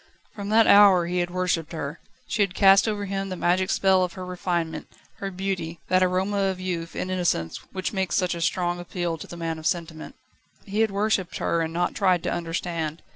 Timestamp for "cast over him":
2.55-3.29